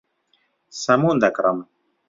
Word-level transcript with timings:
سەمون 0.81 1.15
دەکڕم. 1.23 1.57